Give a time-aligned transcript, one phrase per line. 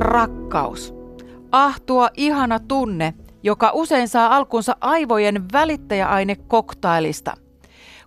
[0.00, 0.94] Rakkaus.
[1.52, 7.34] Ahtua ihana tunne, joka usein saa alkunsa aivojen välittäjäaine koktailista.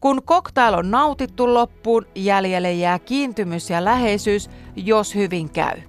[0.00, 5.80] Kun koktail on nautittu loppuun, jäljelle jää kiintymys ja läheisyys, jos hyvin käy.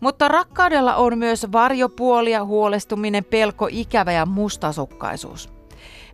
[0.00, 5.59] Mutta rakkaudella on myös varjopuolia, huolestuminen, pelko, ikävä ja mustasukkaisuus.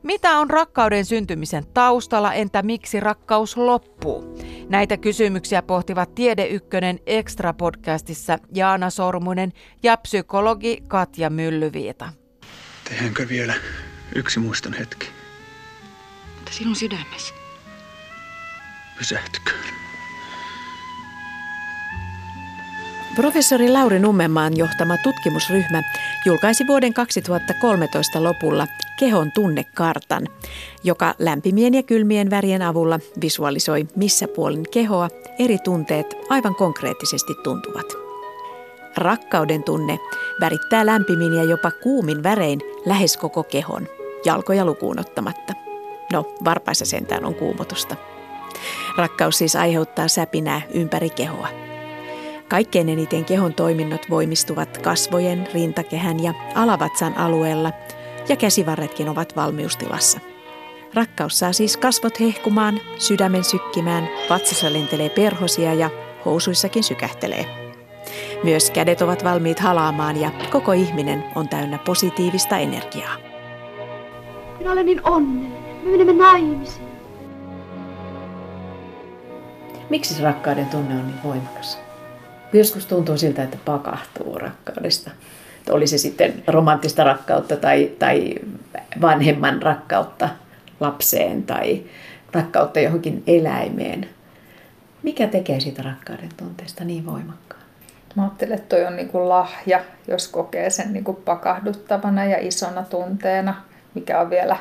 [0.07, 4.39] Mitä on rakkauden syntymisen taustalla, entä miksi rakkaus loppuu?
[4.69, 12.13] Näitä kysymyksiä pohtivat Tiede Ykkönen Extra-podcastissa Jaana Sormunen ja psykologi Katja Myllyviita.
[12.89, 13.55] Tehdäänkö vielä
[14.15, 15.09] yksi muiston hetki?
[16.35, 17.35] Mutta sinun sydämesi.
[18.99, 19.57] Pysähtyköön.
[23.17, 25.83] Professori Lauri Nummenmaan johtama tutkimusryhmä
[26.27, 28.67] julkaisi vuoden 2013 lopulla
[28.99, 30.29] kehon tunnekartan,
[30.85, 37.87] joka lämpimien ja kylmien värien avulla visualisoi missä puolin kehoa eri tunteet aivan konkreettisesti tuntuvat.
[38.97, 39.99] Rakkauden tunne
[40.41, 43.89] värittää lämpimin ja jopa kuumin värein lähes koko kehon,
[44.25, 45.53] jalkoja lukuun ottamatta.
[46.13, 47.97] No, varpaissa sentään on kuumotusta.
[48.97, 51.49] Rakkaus siis aiheuttaa säpinää ympäri kehoa.
[52.49, 57.73] Kaikkein eniten kehon toiminnot voimistuvat kasvojen, rintakehän ja alavatsan alueella,
[58.29, 60.21] ja käsivarretkin ovat valmiustilassa.
[60.95, 65.91] Rakkaus saa siis kasvot hehkumaan, sydämen sykkimään, vatsassa lentelee perhosia ja
[66.25, 67.67] housuissakin sykähtelee.
[68.45, 73.17] Myös kädet ovat valmiit halaamaan ja koko ihminen on täynnä positiivista energiaa.
[74.59, 75.67] Minä olen niin onnellinen.
[75.85, 76.87] Me menemme naimisiin.
[79.91, 81.79] Miksi se rakkauden tunne on niin voimakas?
[82.53, 85.11] Joskus tuntuu siltä, että pakahtuu rakkaudesta.
[85.71, 88.35] Oli se sitten romanttista rakkautta tai, tai
[89.01, 90.29] vanhemman rakkautta
[90.81, 91.83] lapseen tai
[92.33, 94.09] rakkautta johonkin eläimeen.
[95.03, 97.63] Mikä tekee siitä rakkauden tunteesta niin voimakkaan?
[98.17, 102.39] Mä ajattelen, että toi on niin kuin lahja, jos kokee sen niin kuin pakahduttavana ja
[102.41, 103.55] isona tunteena,
[103.95, 104.57] mikä on vielä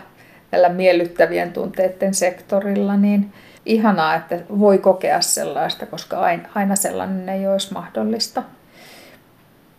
[0.51, 3.33] tällä miellyttävien tunteiden sektorilla, niin
[3.65, 6.19] ihanaa, että voi kokea sellaista, koska
[6.55, 8.43] aina sellainen ei olisi mahdollista.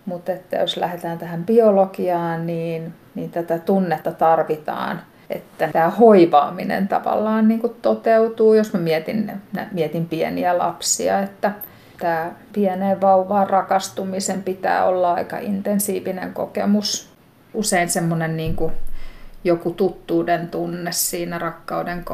[0.06, 5.00] Mutta että jos lähdetään tähän biologiaan, niin, niin tätä tunnetta tarvitaan,
[5.30, 9.32] että tämä hoivaaminen tavallaan niin kuin toteutuu, jos mä mietin,
[9.72, 11.52] mietin pieniä lapsia, että
[11.98, 17.12] tämä pieneen vauvaan rakastumisen pitää olla aika intensiivinen kokemus.
[17.54, 18.72] Usein semmoinen niin kuin
[19.44, 22.04] joku tuttuuden tunne siinä rakkauden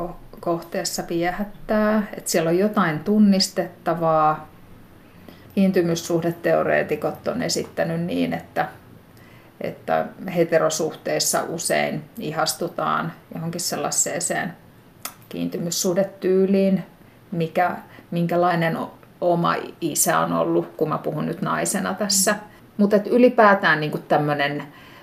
[0.41, 4.52] kohteessa viehättää, että siellä on jotain tunnistettavaa.
[5.55, 8.69] Kiintymyssuhdeteoreetikot on esittänyt niin, että,
[9.61, 14.53] että heterosuhteissa usein ihastutaan johonkin sellaiseen
[15.29, 16.85] kiintymyssuhdetyyliin,
[17.31, 17.77] mikä,
[18.11, 18.79] minkälainen
[19.21, 22.37] oma isä on ollut, kun mä puhun nyt naisena tässä.
[22.77, 24.63] Mutta ylipäätään niin tämmöinen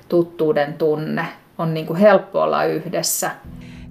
[0.09, 1.25] tuttuuden tunne
[1.57, 3.31] on niin helppo olla yhdessä.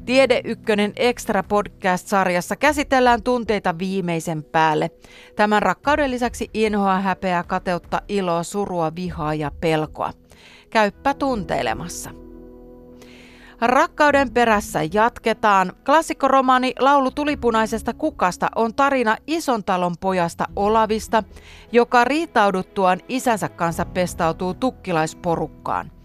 [0.09, 4.91] Tiede Ykkönen Extra Podcast-sarjassa käsitellään tunteita viimeisen päälle.
[5.37, 10.13] Tämän rakkauden lisäksi inhoa, häpeää, kateutta, iloa, surua, vihaa ja pelkoa.
[10.71, 12.11] Käyppä tunteilemassa.
[13.61, 15.73] Rakkauden perässä jatketaan.
[15.87, 21.23] Klassikkoromaani Laulu tulipunaisesta kukasta on tarina ison talon pojasta Olavista,
[21.73, 25.98] joka riitauduttuaan isänsä kanssa pestautuu tukkilaisporukkaan.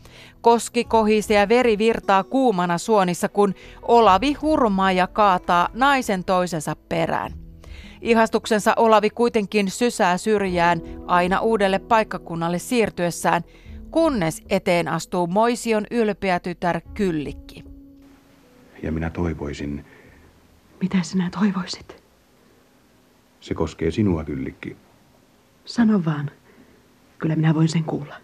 [0.43, 7.31] Koski kohisee ja veri virtaa kuumana suonissa, kun Olavi hurmaa ja kaataa naisen toisensa perään.
[8.01, 13.43] Ihastuksensa Olavi kuitenkin sysää syrjään aina uudelle paikkakunnalle siirtyessään,
[13.91, 17.63] kunnes eteen astuu Moision ylpeä tytär Kyllikki.
[18.83, 19.85] Ja minä toivoisin...
[20.81, 22.03] Mitä sinä toivoisit?
[23.39, 24.77] Se koskee sinua, Kyllikki.
[25.65, 26.31] Sano vaan.
[27.17, 28.15] Kyllä minä voin sen kuulla.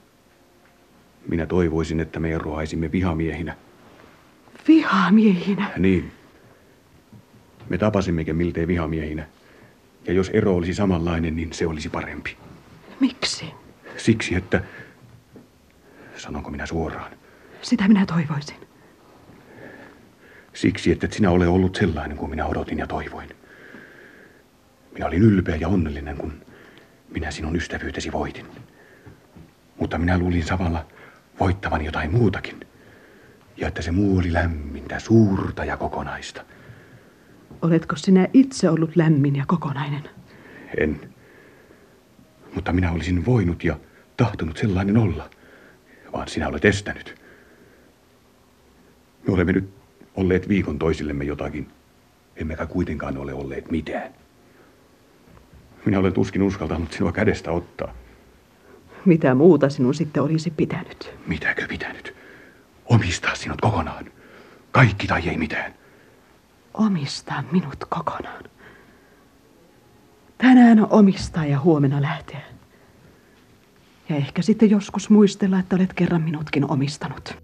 [1.30, 3.56] Minä toivoisin, että me eroaisimme vihamiehinä.
[4.68, 5.72] Vihamiehinä?
[5.78, 6.12] Niin.
[7.70, 9.28] Me tapasimmekin miltei vihamiehinä.
[10.08, 12.38] Ja jos ero olisi samanlainen, niin se olisi parempi.
[13.00, 13.46] Miksi?
[13.98, 14.62] Siksi, että...
[16.16, 17.12] Sanonko minä suoraan?
[17.62, 18.58] Sitä minä toivoisin.
[20.54, 23.30] Siksi, että et sinä ole ollut sellainen kuin minä odotin ja toivoin.
[24.94, 26.34] Minä olin ylpeä ja onnellinen, kun
[27.10, 28.46] minä sinun ystävyytesi voitin.
[29.80, 30.86] Mutta minä luulin samalla,
[31.39, 32.59] voittavan jotain muutakin.
[33.57, 36.45] Ja että se muu oli lämmintä, suurta ja kokonaista.
[37.62, 40.09] Oletko sinä itse ollut lämmin ja kokonainen?
[40.77, 41.01] En.
[42.56, 43.80] Mutta minä olisin voinut ja
[44.18, 45.30] tahtonut sellainen olla.
[46.13, 47.15] Vaan sinä olet estänyt.
[49.27, 49.69] Me olemme nyt
[50.15, 51.68] olleet viikon toisillemme jotakin.
[52.36, 54.13] Emmekä kuitenkaan ole olleet mitään.
[55.86, 57.94] Minä olen tuskin uskaltanut sinua kädestä ottaa.
[59.06, 61.12] Mitä muuta sinun sitten olisi pitänyt?
[61.28, 62.16] Mitäkö pitänyt?
[62.86, 64.06] Omistaa sinut kokonaan.
[64.72, 65.74] Kaikki tai ei mitään.
[66.74, 68.44] Omistaa minut kokonaan.
[70.38, 72.42] Tänään omistaa ja huomenna lähteä.
[74.10, 77.36] Ja ehkä sitten joskus muistella, että olet kerran minutkin omistanut.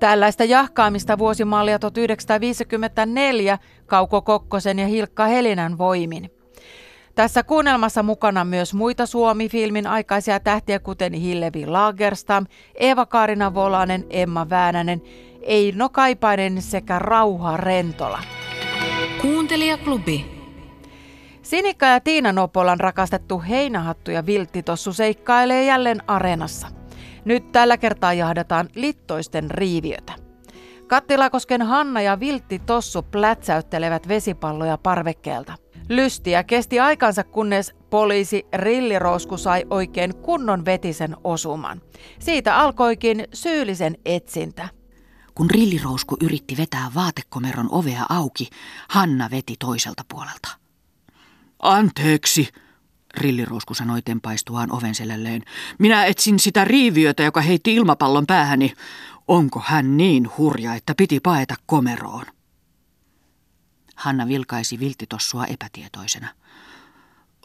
[0.00, 6.30] Tällaista jahkaamista vuosimallia 1954 Kauko Kokkosen ja Hilkka Helinän voimin.
[7.14, 15.02] Tässä kuunnelmassa mukana myös muita Suomi-filmin aikaisia tähtiä, kuten Hillevi Lagerstam, Eeva-Kaarina Volanen, Emma Väänänen,
[15.42, 18.18] Eino Kaipainen sekä Rauha Rentola.
[19.22, 20.40] Kuuntelijaklubi.
[21.42, 26.68] Sinikka ja Tiina Nopolan rakastettu heinähattu ja vilttitossu seikkailee jälleen areenassa.
[27.24, 30.12] Nyt tällä kertaa jahdataan littoisten riiviötä.
[30.86, 35.54] Kattilakosken Hanna ja Viltti Tossu plätsäyttelevät vesipalloja parvekkeelta.
[35.90, 41.82] Lystiä kesti aikansa, kunnes poliisi Rillirousku sai oikein kunnon vetisen osuman.
[42.18, 44.68] Siitä alkoikin syyllisen etsintä.
[45.34, 48.48] Kun Rillirousku yritti vetää vaatekomeron ovea auki,
[48.88, 50.48] Hanna veti toiselta puolelta.
[51.62, 52.48] Anteeksi,
[53.16, 55.42] Rillirousku sanoi tempaistuaan oven selälleen.
[55.78, 58.72] Minä etsin sitä riiviötä, joka heitti ilmapallon päähäni.
[59.28, 62.24] Onko hän niin hurja, että piti paeta komeroon?
[64.00, 66.28] Hanna vilkaisi viltitossua epätietoisena.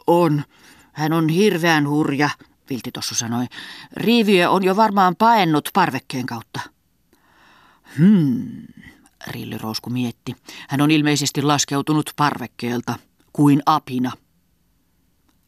[0.06, 0.44] On.
[0.92, 2.30] Hän on hirveän hurja,
[2.70, 3.46] viltitossu sanoi.
[3.92, 6.60] Riiviö on jo varmaan paennut parvekkeen kautta.
[7.98, 8.48] Hmm,
[9.26, 10.36] Rillirousku mietti.
[10.68, 12.98] Hän on ilmeisesti laskeutunut parvekkeelta
[13.32, 14.12] kuin apina.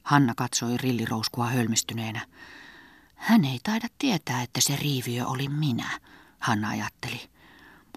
[0.03, 2.27] Hanna katsoi rillirouskua hölmistyneenä.
[3.15, 6.01] Hän ei taida tietää, että se riiviö oli minä,
[6.39, 7.21] Hanna ajatteli.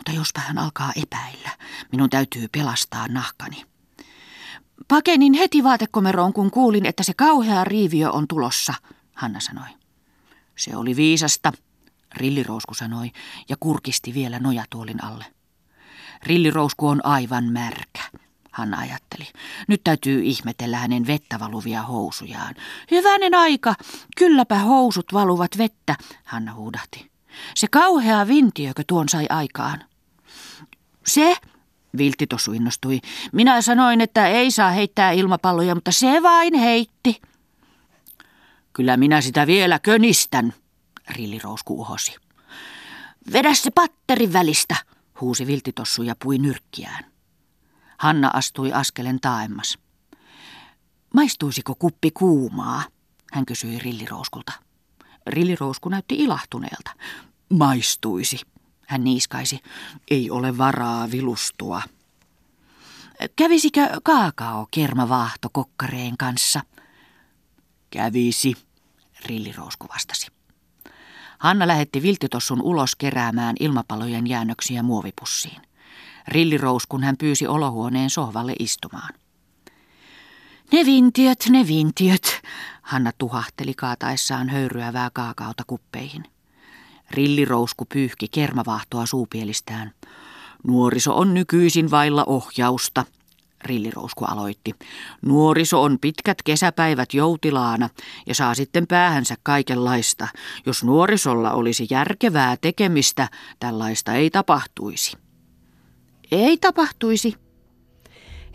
[0.01, 1.49] Mutta jospa hän alkaa epäillä,
[1.91, 3.65] minun täytyy pelastaa nahkani.
[4.87, 8.73] Pakenin heti vaatekomeroon, kun kuulin, että se kauhea riiviö on tulossa,
[9.15, 9.67] Hanna sanoi.
[10.57, 11.53] Se oli viisasta,
[12.15, 13.11] Rillirousku sanoi
[13.49, 15.25] ja kurkisti vielä nojatuolin alle.
[16.23, 18.01] Rillirousku on aivan märkä.
[18.51, 19.27] Hanna ajatteli.
[19.67, 22.55] Nyt täytyy ihmetellä hänen vettä valuvia housujaan.
[22.91, 23.75] Hyvänen aika,
[24.17, 27.11] kylläpä housut valuvat vettä, Hanna huudahti.
[27.55, 29.90] Se kauhea vintiökö tuon sai aikaan?
[31.05, 31.37] Se,
[31.97, 32.99] Viltti tossu innostui.
[33.31, 37.21] Minä sanoin, että ei saa heittää ilmapalloja, mutta se vain heitti.
[38.73, 40.53] Kyllä minä sitä vielä könistän,
[41.09, 42.15] Rillirousku uhosi.
[43.33, 44.75] Vedä se patterin välistä,
[45.21, 47.05] huusi Viltitossu ja pui nyrkkiään.
[47.97, 49.77] Hanna astui askelen taaemmas.
[51.13, 52.83] Maistuisiko kuppi kuumaa?
[53.31, 54.51] Hän kysyi Rillirouskulta.
[55.27, 56.91] Rillirousku näytti ilahtuneelta.
[57.49, 58.39] Maistuisi,
[58.91, 59.59] hän niiskaisi.
[60.11, 61.81] Ei ole varaa vilustua.
[63.35, 66.61] Kävisikö kaakao kermavaahto kokkareen kanssa?
[67.89, 68.55] Kävisi,
[69.25, 70.27] Rillirousku vastasi.
[71.39, 75.61] Hanna lähetti viltitossun ulos keräämään ilmapalojen jäännöksiä muovipussiin.
[76.27, 79.13] Rillirous, kun hän pyysi olohuoneen sohvalle istumaan.
[80.71, 82.41] Ne vintiöt, ne vintiöt,
[82.81, 86.23] Hanna tuhahteli kaataessaan höyryävää kaakaota kuppeihin.
[87.13, 89.91] Rillirousku pyyhki kermavahtoa suupielistään.
[90.67, 93.05] Nuoriso on nykyisin vailla ohjausta,
[93.63, 94.75] Rillirousku aloitti.
[95.21, 97.89] Nuoriso on pitkät kesäpäivät joutilaana
[98.27, 100.27] ja saa sitten päähänsä kaikenlaista.
[100.65, 103.27] Jos nuorisolla olisi järkevää tekemistä,
[103.59, 105.17] tällaista ei tapahtuisi
[106.31, 107.33] ei tapahtuisi.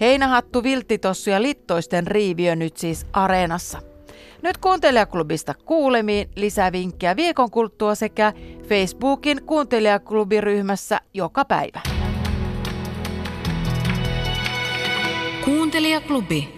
[0.01, 3.96] Heinähattu, vilttitossu ja littoisten riiviö nyt siis areenassa.
[4.43, 8.33] Nyt kuuntelijaklubista kuulemiin lisävinkkejä viikon kulttua sekä
[8.69, 11.81] Facebookin kuuntelijaklubiryhmässä joka päivä.
[15.45, 16.56] Kuuntelijaklubi.